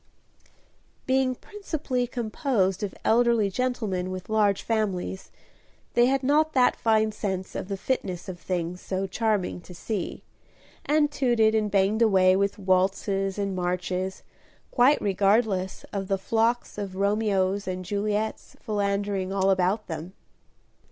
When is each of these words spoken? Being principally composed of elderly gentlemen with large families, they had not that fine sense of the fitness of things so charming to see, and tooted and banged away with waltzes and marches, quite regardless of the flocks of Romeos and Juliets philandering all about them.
Being 1.05 1.35
principally 1.35 2.07
composed 2.07 2.81
of 2.81 2.95
elderly 3.05 3.51
gentlemen 3.51 4.09
with 4.09 4.29
large 4.29 4.63
families, 4.63 5.29
they 5.93 6.07
had 6.07 6.23
not 6.23 6.53
that 6.53 6.75
fine 6.75 7.11
sense 7.11 7.53
of 7.53 7.67
the 7.67 7.77
fitness 7.77 8.27
of 8.27 8.39
things 8.39 8.81
so 8.81 9.05
charming 9.05 9.61
to 9.61 9.75
see, 9.75 10.23
and 10.87 11.11
tooted 11.11 11.53
and 11.53 11.69
banged 11.69 12.01
away 12.01 12.35
with 12.35 12.57
waltzes 12.57 13.37
and 13.37 13.55
marches, 13.55 14.23
quite 14.71 14.99
regardless 15.03 15.85
of 15.93 16.07
the 16.07 16.17
flocks 16.17 16.79
of 16.79 16.95
Romeos 16.95 17.67
and 17.67 17.85
Juliets 17.85 18.55
philandering 18.59 19.31
all 19.31 19.51
about 19.51 19.85
them. 19.85 20.13